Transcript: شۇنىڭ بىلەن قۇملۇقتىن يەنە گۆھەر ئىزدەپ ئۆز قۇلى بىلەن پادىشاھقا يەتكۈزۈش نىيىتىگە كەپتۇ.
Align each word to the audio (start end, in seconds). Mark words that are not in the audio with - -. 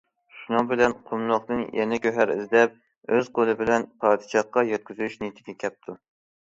شۇنىڭ 0.35 0.69
بىلەن 0.71 0.95
قۇملۇقتىن 1.09 1.61
يەنە 1.81 2.01
گۆھەر 2.07 2.33
ئىزدەپ 2.37 2.81
ئۆز 3.17 3.33
قۇلى 3.39 3.59
بىلەن 3.63 3.89
پادىشاھقا 4.05 4.69
يەتكۈزۈش 4.75 5.21
نىيىتىگە 5.25 5.59
كەپتۇ. 5.67 6.01